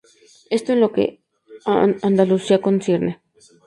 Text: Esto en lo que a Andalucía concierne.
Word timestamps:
Esto 0.57 0.73
en 0.73 0.81
lo 0.81 0.91
que 0.95 1.05
a 1.71 1.83
Andalucía 2.09 2.59
concierne. 2.59 3.21